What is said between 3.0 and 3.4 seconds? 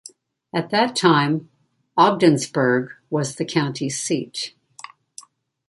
was